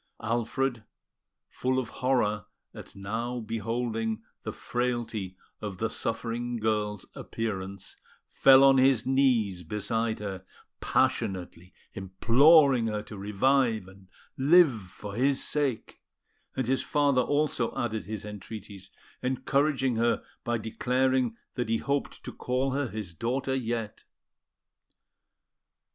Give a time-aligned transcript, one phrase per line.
[0.23, 0.83] Alfred,
[1.47, 8.79] full of horror at now beholding the frailty of the suffering girl's appearance, fell on
[8.79, 10.43] his knees beside her,
[10.79, 14.07] passionately imploring her to revive and
[14.39, 16.01] live for his sake;
[16.55, 18.89] and his father also added his entreaties,
[19.21, 24.03] encouraging her by declaring that he hoped to call her his daughter yet.